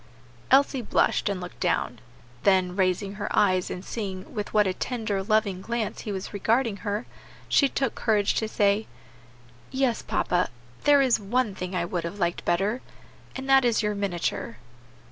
Elsie 0.49 0.81
blushed 0.81 1.29
and 1.29 1.39
looked 1.39 1.59
down; 1.59 1.99
then 2.41 2.75
raising 2.75 3.13
her 3.13 3.27
eyes, 3.37 3.69
and 3.69 3.85
seeing 3.85 4.33
with 4.33 4.51
what 4.51 4.65
a 4.65 4.73
tender, 4.73 5.21
loving 5.21 5.61
glance 5.61 6.01
he 6.01 6.11
was 6.11 6.33
regarding 6.33 6.77
her, 6.77 7.05
she 7.47 7.69
took 7.69 7.93
courage 7.93 8.33
to 8.33 8.47
say, 8.47 8.87
"Yes 9.69 10.01
papa, 10.01 10.49
there 10.85 11.03
is 11.03 11.19
one 11.19 11.53
thing 11.53 11.75
I 11.75 11.85
would 11.85 12.03
have 12.03 12.17
liked 12.17 12.43
better, 12.45 12.81
and 13.35 13.47
that 13.47 13.63
is 13.63 13.83
your 13.83 13.93
miniature." 13.93 14.57